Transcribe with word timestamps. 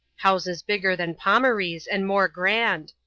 Houses 0.15 0.63
bigger 0.63 0.95
than 0.95 1.13
Fomaree's^ 1.13 1.85
and 1.91 2.07
more 2.07 2.27
grand. 2.27 2.93